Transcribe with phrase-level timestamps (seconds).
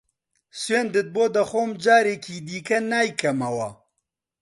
[0.61, 3.69] سوێندت بۆ دەخۆم جارێکی دیکە نایکەمەوە.